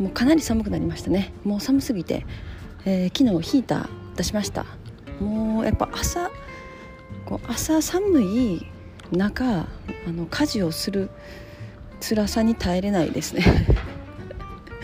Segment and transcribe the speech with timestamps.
[0.00, 1.32] もうかなり寒くなりましたね。
[1.44, 2.24] もう寒すぎて、
[2.86, 4.64] えー、昨日ヒーター出しました。
[5.20, 6.30] もうやっぱ朝
[7.26, 8.66] こう朝寒い
[9.12, 9.66] 中あ
[10.06, 11.10] の家事をする
[12.00, 13.44] 辛さに耐えれないですね。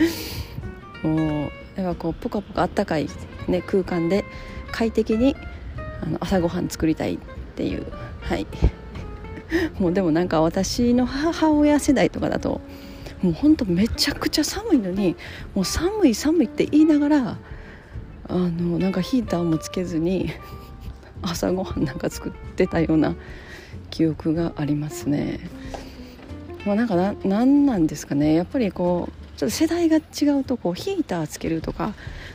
[1.01, 3.07] もうやっぱこうポカポカあったかい、
[3.47, 4.23] ね、空間で
[4.71, 5.35] 快適に
[5.99, 7.19] あの朝ごはん作りたいっ
[7.55, 7.87] ていう。
[8.21, 8.45] はい。
[9.79, 12.61] もうでもなんか私の母親世代とかだと
[13.21, 15.15] もうほんとめちゃくちゃ寒いのに
[15.55, 17.37] もう寒い寒いって言いながら
[18.29, 20.29] あのなんかヒーターもつけずに
[21.21, 23.15] 朝ごはんなんか作ってたような
[23.89, 25.39] 記憶がありますね。
[26.65, 31.93] まあ、なんかななんなんですかねやっぱりこうちょっと世代が違うとこうヒーターつけるとか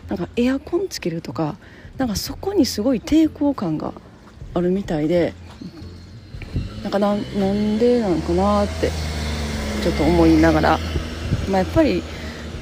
[0.09, 1.57] なんかエアコンつけるとか
[1.99, 3.93] なんかそこにすごい抵抗感が
[4.55, 5.35] あるみたいで
[6.83, 8.91] なんかなんでなのかなって
[9.83, 10.79] ちょっと思いながら、
[11.51, 12.03] まあ、やっぱり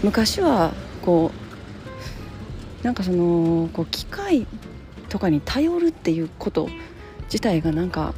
[0.02, 1.30] 昔はこ
[2.82, 4.46] うなんかそのこう機械
[5.08, 6.68] とかに頼るっていうこと
[7.24, 8.14] 自体がなんか、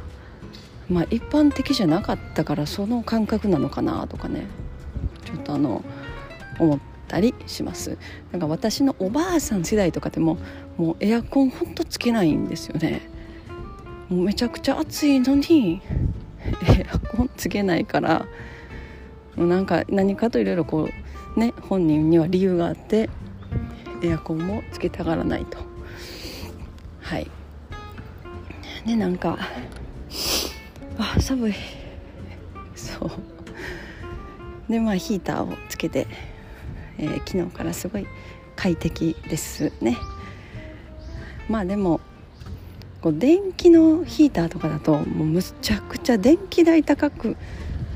[0.89, 4.47] まあ、一般的じゃなかったからその感覚なのかなとかね。
[5.25, 5.83] ちょっとあの
[6.59, 7.97] 思ったりします。
[8.31, 10.37] なんか私のおばあさん世代とかでも
[10.77, 13.01] もうエアコンほんとつけないんですよね。
[14.09, 15.81] もうめちゃくちゃ暑いのに
[16.67, 18.25] エアコンつけないから
[19.37, 20.89] なんか何かといろいろこ
[21.35, 23.09] うね本人には理由があって
[24.03, 25.57] エアコンもつけたがらないと。
[27.01, 27.29] はい。
[28.85, 29.37] でなんか
[30.97, 31.53] あ寒い。
[32.75, 33.11] そう。
[34.71, 36.07] でまあヒーターをつけて、
[36.97, 38.05] えー、昨日からすごい
[38.55, 39.97] 快適ですね。
[41.49, 41.99] まあでも
[43.01, 47.35] こう電気のヒーターとかだともうむちゃくちゃ電気代高く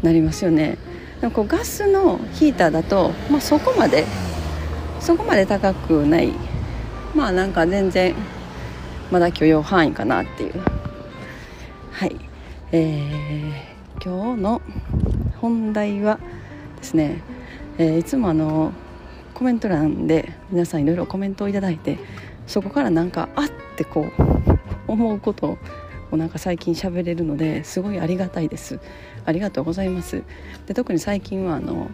[0.04, 0.78] なりますよね。
[1.22, 4.06] でもこうガスのヒーターだと、まあ、そこまで
[5.00, 6.34] そこまで高くない。
[7.16, 8.14] まあなんか全然
[9.10, 10.54] まだ許容範囲かなっていう。
[11.92, 12.16] はい。
[12.72, 14.62] えー、今日の
[15.40, 16.20] 本題は
[16.78, 17.22] ですね、
[17.78, 18.74] えー、いつもあの
[19.34, 21.98] コメント欄で皆さんいろいろコメントを頂いて
[22.46, 24.12] そこからなんかあってこう
[24.88, 25.58] 思うこと
[26.12, 28.80] をなんか最近喋れるのですごいありがたいです。
[29.28, 30.24] ありがとうございます。
[30.66, 31.92] で特に最近はあの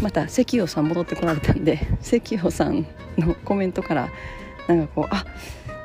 [0.00, 2.86] また関陽さん戻ってこられたんで 関陽さん
[3.18, 4.08] のコメントから
[4.66, 5.24] なんかこうあ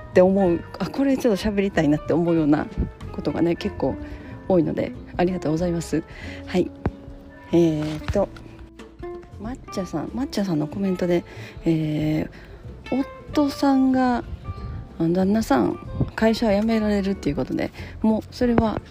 [0.10, 2.66] って思うあこれちょっと喋りたいなって思うような
[3.12, 3.96] ことがね結構
[4.48, 6.02] 多いのでありがとうございます。
[6.48, 6.72] はい。
[7.52, 8.30] えー、っと
[9.42, 11.26] 抹茶さん抹茶さんのコメントで、
[11.66, 14.24] えー、夫さんが
[14.98, 15.78] 旦那さん
[16.16, 18.82] 会社を辞められるっていうことでもうそれは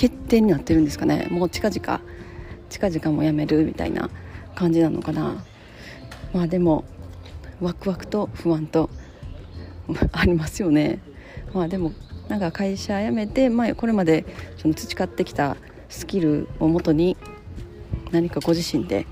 [0.00, 1.28] 決定になってるんですかね。
[1.30, 2.00] もう近々。
[2.70, 4.08] 近々も辞めるみたいな
[4.54, 5.44] 感じなのかな。
[6.32, 6.84] まあでも
[7.60, 8.88] ワクワクと不安と
[10.12, 11.00] ありますよね。
[11.52, 11.92] まあでも
[12.30, 14.24] なんか会社辞めて、まあ、これまで
[14.56, 15.58] その培ってきた
[15.90, 17.18] スキルをもとに
[18.10, 19.06] 何かご自身で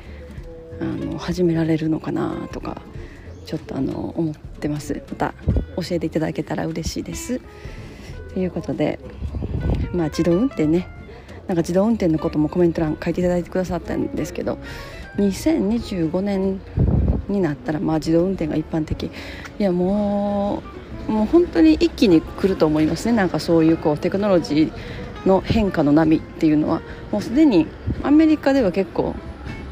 [0.81, 2.81] あの始められるのかなとか
[3.45, 5.03] ちょっとあの思ってます。
[5.11, 5.35] また
[5.77, 7.43] 教えていただけたら嬉しいです。
[8.33, 8.99] ということで
[9.93, 10.89] まあ自動運転ね。
[11.47, 14.59] なんか自動運転のこともコメント欄書いていただいてくださったんですけど
[15.17, 16.61] 2025年
[17.29, 19.05] になったらまあ自動運転が一般的。
[19.05, 19.11] い
[19.59, 20.63] やも
[21.09, 23.13] うもう本当に一気に来ると思いますね。
[23.13, 26.83] なんかそういうこうテクノロジーの変化の波っていうのは。
[27.11, 27.67] もうすでに
[28.03, 29.15] アメリカでは結構、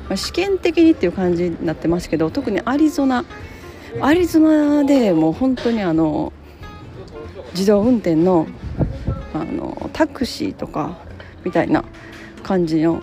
[0.08, 3.24] まあ、試験的にっていう感じになってますけど特にアリゾナ
[4.00, 6.32] アリゾナでもう本当にあの
[7.52, 8.46] 自動運転の
[9.40, 10.98] あのタクシーとか
[11.44, 11.84] みたいな
[12.42, 13.02] 感じの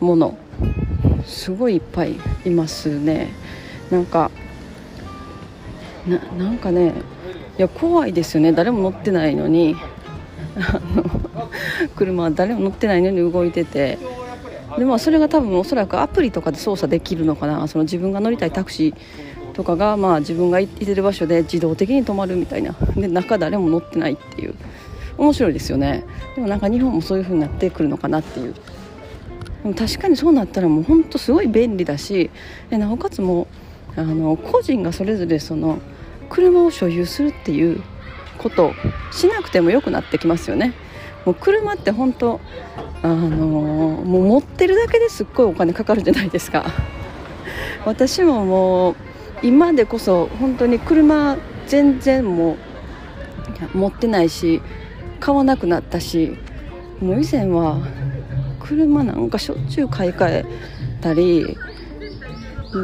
[0.00, 0.36] もの
[1.26, 3.28] すごいいっぱいいますね。
[3.90, 4.30] なんか
[6.38, 6.94] なんかね
[7.58, 8.52] いや怖いですよね。
[8.52, 9.76] 誰も乗ってないのに。
[10.56, 11.04] あの
[11.94, 13.98] 車は誰も乗ってないのに動いてて。
[14.78, 17.66] でもそれが多分おそらくアプリとかで操作できるのかな。
[17.68, 22.74] その自分が乗りたいタクシーとかが、まあ、自分がいてる場所で自動的に止まるみたいな。
[22.94, 24.54] で中誰も乗ってないっていう。
[25.18, 26.04] 面白いですよね。
[26.34, 28.54] でもなんか日本もそういう風になってくるのかなっていう。
[29.62, 32.30] でも確かにそうなったらもう本当すごい便利だし
[32.70, 33.48] なおかつも
[33.96, 35.80] あの個人がそれぞれその
[36.30, 37.82] 車を所有するっていう
[38.38, 38.72] こと
[39.10, 40.74] しなくてもよくなってきますよね。
[41.26, 42.40] もう車って本当
[43.02, 46.66] あのもう持ってるだけですっごいお金かかるじゃないですか。
[47.84, 48.96] 私ももう
[49.42, 51.36] 今でこそ本当に車
[51.66, 52.56] 全然も
[53.74, 54.62] う持ってないし
[55.20, 56.36] 買わなくなったし
[57.00, 57.80] もう以前は
[58.60, 60.44] 車なんかしょっちゅう買い替え
[61.00, 61.56] たり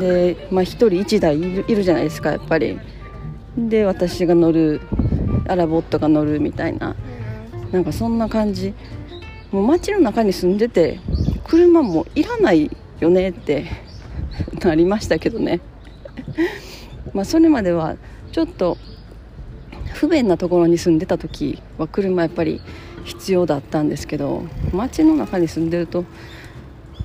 [0.00, 1.42] で、まあ、1人1台い
[1.74, 2.78] るじゃないですかやっぱり。
[3.56, 4.80] で私が乗る
[5.46, 6.96] アラボットが乗るみたいな
[7.70, 8.74] なんかそんな感じ。
[9.52, 10.98] もう街の中に住んでて
[11.44, 13.66] 車もいらないよねって
[14.64, 15.60] なりましたけどね。
[17.12, 17.96] まあそれまでは
[18.32, 18.78] ちょっと
[20.04, 22.60] 不便なところに住んでた時は車やっぱり
[23.04, 26.02] 必要だったんですけど街の中に住んでると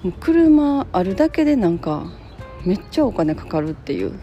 [0.03, 2.11] もう車あるだけでなんか
[2.65, 4.19] めっちゃお金かかるっていう。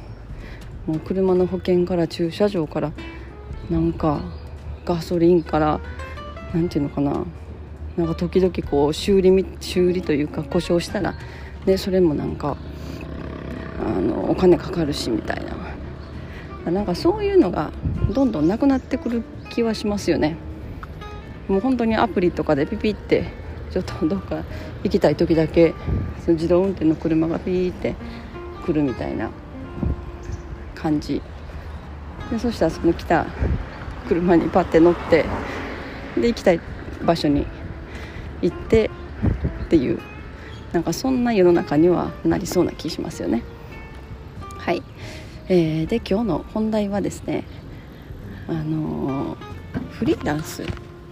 [0.87, 2.93] もう車の保険から駐車場から
[3.69, 4.21] なんか
[4.85, 5.81] ガソリンから
[6.55, 7.25] 何ていうのかな。
[7.97, 11.15] なんか時々こう修理修理というか故障したら
[11.65, 12.57] でそれもなんか
[13.81, 15.56] あのお金かかるしみたいな。
[16.71, 17.71] なんかそういうのが
[18.13, 20.37] どんどんなくなってくる気はしますよね。
[21.49, 23.25] もう本当にアプリとかでピピって
[23.71, 24.43] ちょっとどっか
[24.83, 25.75] 行きたい時だけ
[26.25, 27.95] その自動運転の車がピーって
[28.65, 29.31] 来るみたいな
[30.75, 31.23] 感じ。
[32.31, 33.27] でそしたらその来た
[34.09, 35.25] 車にパッて乗って
[36.17, 36.61] で行きたい
[37.05, 37.47] 場所に
[38.43, 38.91] 行って
[39.67, 40.01] っていう
[40.73, 43.43] なんかそんな世の中にはなりそうな気しますよね。
[44.59, 44.83] はい、
[45.49, 47.45] えー、で今日の本題はですね
[48.49, 50.65] あのー、フリーランス。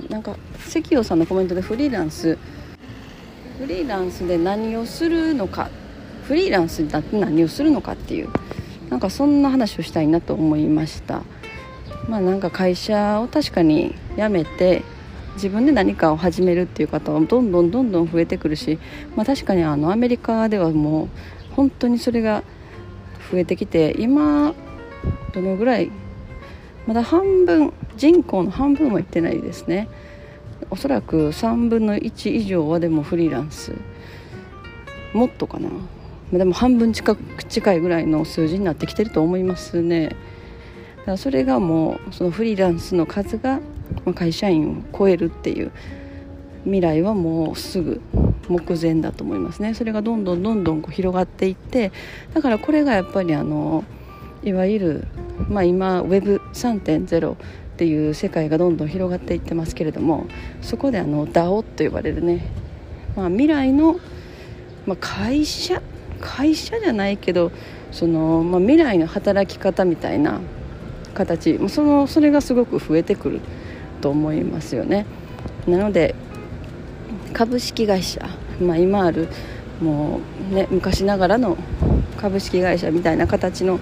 [0.09, 2.37] なんか関陽さんのコメントでフリーランス。
[3.59, 5.71] フリーランスで何をするのか。
[6.25, 8.29] フリーランスだって何をするのかっていう。
[8.91, 11.23] なんかそんな話をしたいなと思いました。
[12.09, 14.83] まあなんか会社を確かに辞めて
[15.35, 18.79] 自分で何かを始めるっていう方はどんどんどんどん増えてくるし、
[19.17, 21.09] まあ、確かにあのアメリカではもう
[21.55, 22.43] 本当にそれが
[23.35, 24.55] 増えてきて今
[25.33, 25.91] どのぐらい
[26.87, 29.89] まだ半分人口の半分はいってないですね。
[30.71, 33.73] おそらく3分の1以上はでもフリーランス。
[35.13, 35.69] もっとかな。
[36.33, 40.09] でも半分近く近いぐらいの数字になってきてると思いますね。
[40.09, 43.61] だからそれがもうそのフリーランスの数が
[44.15, 45.73] 会社員を超えるっていう
[46.65, 48.01] 未来はもうすぐ
[48.49, 51.93] 目前だと思いますねそれがどんどんどんどんこう広がっていって
[52.33, 53.85] だからこれがやっぱりあの
[54.43, 55.07] いわゆる、
[55.49, 57.37] まあ、今 Web3.0 っ
[57.77, 60.27] ていう世界がどんどん広がっていってますけれども
[60.61, 62.47] そこであの DAO と呼ばれるね、
[63.17, 63.99] まあ、未来の、
[64.87, 65.83] まあ、会社
[66.21, 67.51] 会社じゃないけど
[67.91, 70.41] その、まあ、未来の働き方みたいな
[71.15, 73.41] 形そのそれがすごく増えてくる
[74.01, 75.07] と思いますよね。
[75.67, 76.15] なので
[77.35, 78.21] 株式会社、
[78.61, 79.29] まあ、今ある
[79.83, 80.21] も
[80.51, 81.59] う、ね、昔ながらの
[82.17, 83.81] 株式会社みたいな形の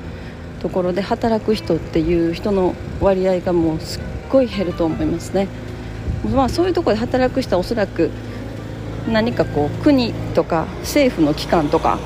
[0.61, 5.49] ところで働く人っていう人の割合がもうすっごい減ると思いますね。
[6.35, 8.11] まあ、そういうところで働く人はおそらく
[9.09, 11.99] 何かこう国とか政府の機関とか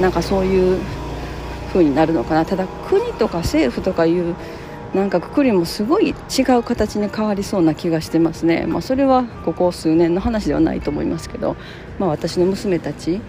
[0.00, 0.80] なんかそういう
[1.72, 4.36] 風になるのかなただ国とか政府とかいう
[4.96, 11.54] なんかくくりもすごい違う形に変わりそうな気がしてますね、まあ、それはここ数年の話ではないと思いますけど、
[11.98, 13.20] まあ、私の娘たち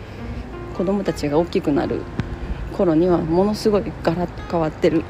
[0.78, 2.04] 子供たちが大きくなる
[2.78, 5.04] 頃にはものすごいガラッと変わってる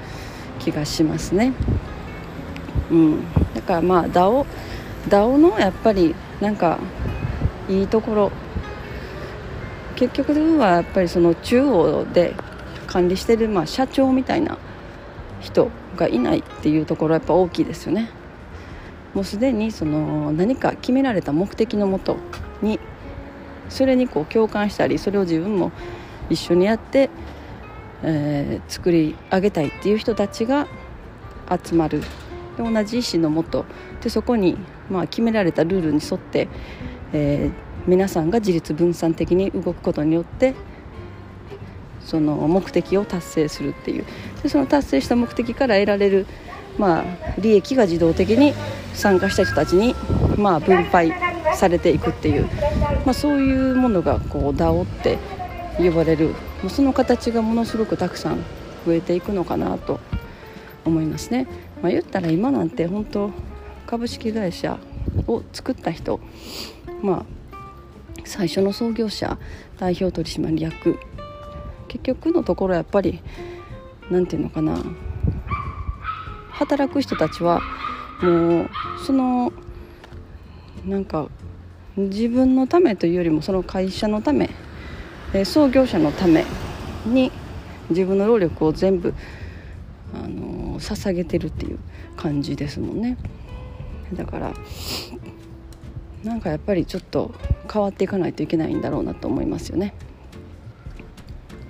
[0.57, 1.53] 気がしますね、
[2.89, 3.23] うん、
[3.53, 4.47] だからまあ DAO,
[5.09, 6.79] DAO のやっぱりなんか
[7.69, 8.31] いいところ。
[9.95, 12.35] 結局はやっぱりその中央で
[12.85, 14.59] 管理してるまあ社長みたいな
[15.39, 18.09] 人がいないっていうところはやっぱ大きいですよね。
[19.13, 22.17] もうすでにその何か決められた目的のもと
[22.61, 22.79] に
[23.69, 25.71] それにこう共感したりそれを自分も
[26.29, 27.09] 一緒にやって、
[28.03, 30.67] えー、作り上げたいっていう人たちが
[31.63, 32.01] 集まる。
[32.57, 33.65] で同じ意思のもと。
[34.01, 34.57] でそこに
[34.89, 36.47] まあ決められたルールに沿って、
[37.13, 40.53] えー、皆さんが自立分散的に動くことによって
[42.07, 44.05] その目的を達成するっていう。
[44.41, 46.25] でその達成した目的から得られる、
[46.77, 47.03] まあ、
[47.37, 48.53] 利益が自動的に
[48.93, 49.93] 参加した人たちに、
[50.37, 51.11] まあ、分配
[51.53, 52.45] されていくっていう、
[53.05, 55.17] まあ、そういうものがこう DAO って
[55.77, 56.33] 呼ばれる。
[56.69, 58.43] その形がものすごくたくさん
[58.85, 59.99] 増えていくのかなと
[60.85, 61.45] 思いますね。
[61.81, 63.31] まあ、言ったら今なんて本当
[63.85, 64.77] 株式会社
[65.27, 66.19] を作った人
[67.01, 67.25] まあ
[68.25, 69.37] 最初の創業者
[69.77, 70.99] 代表取締役
[71.87, 73.21] 結局のところやっぱり
[74.09, 74.77] 何て言うのかな。
[76.51, 77.61] 働く人たちは
[78.21, 78.69] もう
[79.05, 79.53] その
[80.85, 81.27] なんか
[81.95, 84.49] 自分のためというよりもその会社のため
[85.33, 86.45] え創業者のため
[87.05, 87.31] に
[87.89, 89.13] 自分の労力を全部
[90.13, 91.79] あの捧げてるっていう
[92.15, 93.17] 感じですもんね。
[94.13, 94.53] だから
[96.23, 97.33] なんかやっぱりちょっと
[97.71, 99.93] 変わっていかないといけないんだろうなと思いますよね。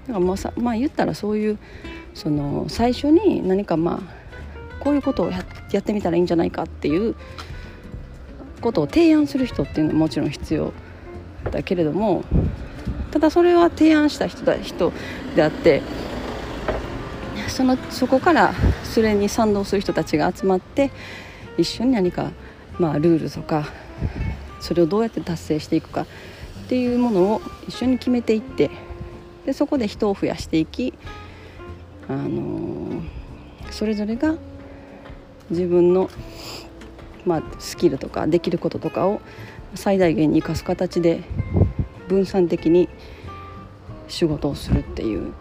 [0.07, 1.57] だからまあさまあ言ったらそういう
[2.13, 4.27] その最初に何かまあ
[4.79, 5.41] こういうことをや
[5.79, 7.15] ってみたらいいんじゃないかっていう
[8.61, 10.73] ことを提案する人っていうのはもちろん必要
[11.51, 12.23] だけれども
[13.11, 14.91] ただそれは提案した人だ人
[15.35, 15.81] であって
[17.47, 20.91] そのそこからそれに賛同する人たちが集まって
[21.57, 22.31] 一緒に何か、
[22.79, 23.65] まあ、ルールとか
[24.59, 26.05] それをどうやって達成していくかっ
[26.67, 28.69] ていうものを一緒に決めていって
[29.47, 30.93] でそこで人を増やしていき、
[32.09, 33.01] あのー、
[33.71, 34.35] それぞれが
[35.49, 36.09] 自分の、
[37.25, 39.21] まあ、スキルとかできることとかを
[39.73, 41.23] 最大限に生かす形で
[42.09, 42.89] 分散的に
[44.09, 45.31] 仕事をするっていう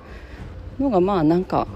[0.78, 1.66] のがまあなんか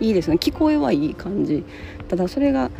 [0.00, 0.36] いいですね。
[0.36, 1.64] 聞こえはいい感じ。
[2.08, 2.70] ただそれが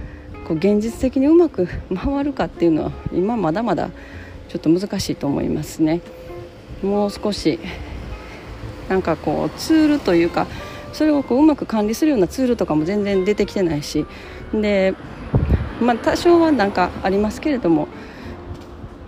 [0.48, 3.90] こう現実的にうまく回るかっていうのは今まだまだ
[4.48, 6.00] ちょっと難しいと思いますね。
[6.82, 7.60] もう少し
[8.88, 10.46] なんかこうツールというか
[10.92, 14.06] それをこううまく管理するようなツールとかも全然出てきてないし
[14.52, 14.94] で
[15.80, 17.88] まあ多少はなんかありますけれども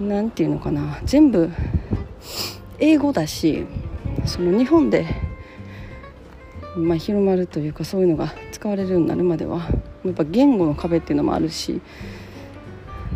[0.00, 1.50] 何て言うのかな全部
[2.78, 3.66] 英語だし
[4.24, 5.06] その日本で、
[6.76, 9.68] まあ、広まるというかそういうのが使われるようになるまでは
[10.04, 11.80] やっぱ言語の壁っていうのもあるし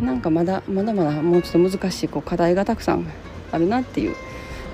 [0.01, 3.07] なんかまだまだまだもうちょっと難しいこう課題がたくさん
[3.51, 4.15] あるなっていう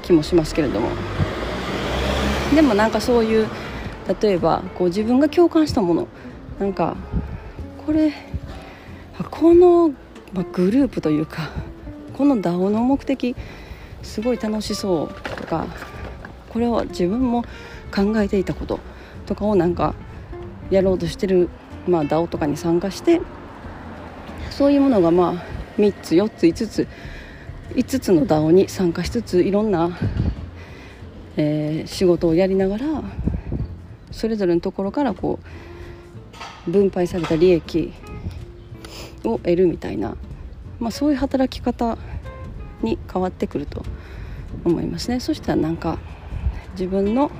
[0.01, 0.89] 気もしますけれども。
[2.55, 3.47] でもなんかそういう
[4.21, 6.07] 例えばこう自分が共感したもの
[6.59, 6.95] なんか
[7.85, 8.11] これ
[9.29, 9.93] この、
[10.33, 11.49] ま、グループというか
[12.13, 13.35] この DAO の目的
[14.03, 15.67] すごい楽しそうとか
[16.49, 17.43] これは自分も
[17.93, 18.79] 考えていたこと
[19.25, 19.93] とかをなんか
[20.69, 21.49] やろうとしてる、
[21.87, 23.21] まあ、DAO とかに参加して
[24.49, 25.33] そういうものがまあ
[25.79, 26.87] 3つ4つ5つ
[27.75, 29.97] 5つの DAO に参加しつついろんな、
[31.37, 33.03] えー、仕事をやりながら
[34.11, 35.39] それぞれのところからこ
[36.67, 37.93] う分配された利益
[39.23, 40.17] を得るみたいな、
[40.79, 41.97] まあ、そういう働き方
[42.81, 43.83] に変わってくると
[44.65, 45.19] 思いますね。
[45.19, 45.97] そしたらなんか
[46.73, 47.31] 自分の、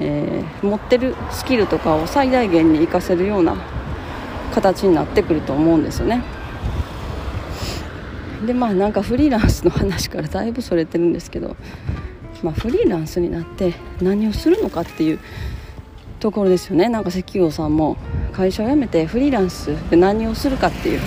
[0.00, 3.56] えー、持ってるスキルとかを最大限に活かせるような
[4.52, 6.22] 形になってくると思うんですよね。
[8.46, 11.56] でまあなんかフリーランスの話からだいぶそれてるんですけど、
[12.42, 15.18] まあ、フリーランスになって何をするのかっていう
[16.20, 16.88] ところですよね。
[16.88, 17.96] なんか石油王さんも
[18.32, 21.00] 会社を辞めてフリーランスで何をするかっていう。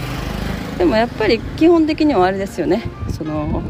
[0.77, 2.83] でもやっぱり基本的にはあれですよね。
[3.09, 3.61] その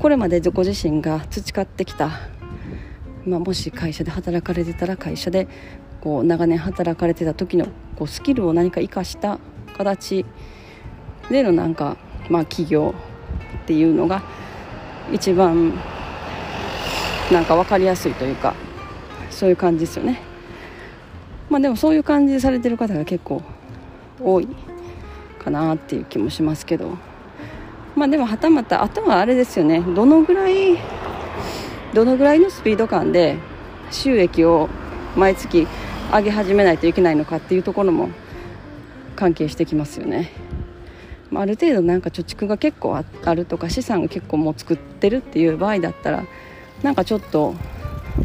[0.00, 2.10] これまでご自身が培ってきた、
[3.24, 5.46] まあ、もし会社で働かれてたら会社で
[6.00, 7.66] こう長年働かれてた時の
[7.96, 9.38] こうスキルを何か生かした
[9.76, 10.26] 形
[11.30, 11.96] でのなんか、
[12.28, 12.94] まあ、企業
[13.62, 14.22] っていうのが
[15.12, 15.72] 一番
[17.32, 18.54] なんか分かりやすいというか
[19.30, 20.20] そういう感じですよね。
[21.48, 23.42] まあでもそういう感じでされてる方が結構
[24.20, 24.48] 多い
[25.38, 26.96] かなっていう気もしますけど
[27.94, 30.78] まあでもはたまたあとはあれですよねどのぐらい
[31.92, 33.36] どのぐらいのスピード感で
[33.90, 34.70] 収益を
[35.14, 35.66] 毎月
[36.10, 38.08] 上げ始めないといけないのかっていうところも
[39.14, 40.30] 関係してきますよね。
[41.34, 46.24] ある程度なんか貯蓄が結構あるとか資産が結構もう作ってるっていう場合だったら
[46.82, 47.54] なんかちょっと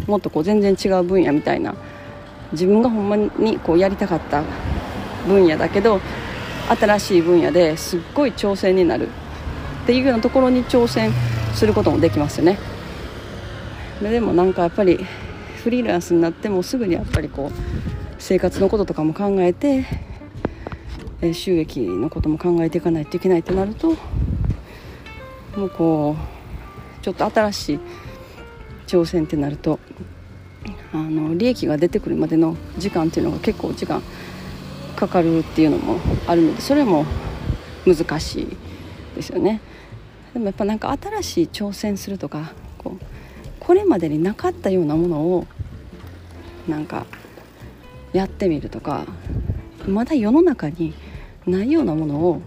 [0.08, 1.76] もっとこう全然違う分野みたいな
[2.52, 4.44] 自分がほんまにこうやりたかった
[5.28, 6.00] 分野だけど
[6.70, 9.08] 新しい分野ですっごい挑戦になる
[9.84, 11.12] っていうようなところに挑戦
[11.54, 12.58] することもできますよね。
[14.02, 15.06] ででもなんかやっぱり
[15.64, 17.52] フリーランスになってもすぐにやっぱりこう
[18.20, 19.86] 生活のこととかも考えて
[21.34, 23.96] 収益のことも考えていかないといけないとなると
[25.56, 26.16] もうこ
[27.02, 27.80] うちょっと新しい
[28.88, 29.80] 挑戦ってなると
[30.94, 34.02] あの利益が出てくるまでの時間っていうのが結構時間
[34.96, 37.06] かかるっていうのもあるのでそれも
[37.86, 38.58] 難しい
[39.16, 39.62] ですよね。
[40.34, 43.06] でもやっぱなんか新しい挑戦するとかこう
[43.60, 45.48] これまでになかったようなものを
[46.68, 47.06] なんか
[48.14, 49.06] やってみるとか
[49.88, 50.94] まだ世の中に
[51.46, 52.42] ないようなものを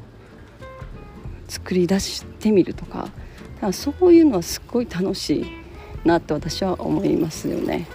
[1.49, 5.59] 作り出してみるとかだからそういうのはすっごい楽しい
[6.04, 7.87] なって私は思いますよね。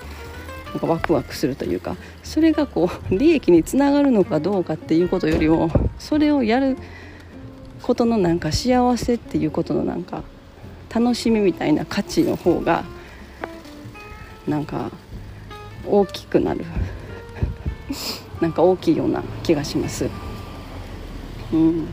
[0.71, 6.75] なんかワクワクするというかそれがこう利益につながるのかどうかっていうことよりもそれをやる
[7.81, 10.23] ことのなんか幸せっていうことのなんか
[10.93, 12.83] 楽しみみたいな価値の方が
[14.47, 14.91] なんか
[15.87, 16.65] 大きくなる
[18.41, 20.09] なんか大きいような気がします。
[21.53, 21.87] うん、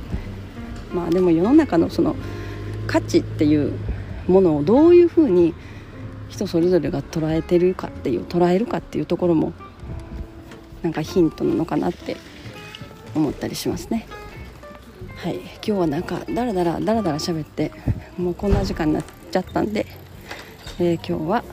[0.93, 2.17] まあでも世の中のその
[2.87, 3.73] 価値っていう
[4.27, 5.55] ものをどういうふうに
[6.33, 9.53] 人それぞれが捉えてるかっていう捉えるかっていうところも
[10.83, 12.17] なんかヒントなのかなって
[13.15, 14.07] 思ったりしますね。
[15.17, 17.71] はい今日はなんかだらだらだらだら喋って
[18.19, 19.87] もうこんな時間になっちゃったんで、
[20.81, 21.45] えー、今日は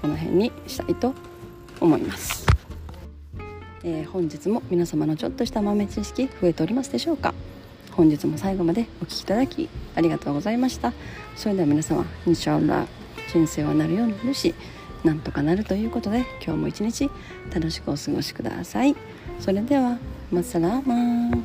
[0.00, 1.12] この辺にしたいと
[1.80, 2.46] 思います。
[3.84, 7.32] えー、本日も皆様のちょっとした豆知識増えておりますでしょうか
[7.92, 10.92] 本日も最後までお聴きいただきありがとうございました
[11.36, 12.86] それでは皆様インシャアラ
[13.28, 14.54] 人生はなるようになるし
[15.04, 17.10] なんとかなるということで今日も一日
[17.54, 18.96] 楽しくお過ごしください。
[19.38, 19.98] それでは
[20.30, 21.44] マッサラーマン